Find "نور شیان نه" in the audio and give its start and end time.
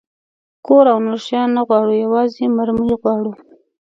1.05-1.61